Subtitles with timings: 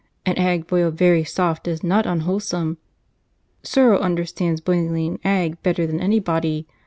[0.25, 2.79] An egg boiled very soft is not unwholesome.
[3.61, 6.67] Serle understands boiling an egg better than any body.